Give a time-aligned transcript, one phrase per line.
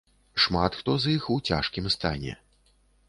[0.45, 2.33] Шмат хто з іх у цяжкім стане.